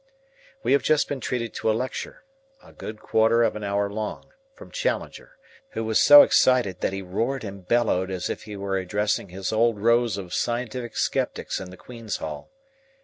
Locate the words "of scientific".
10.17-10.97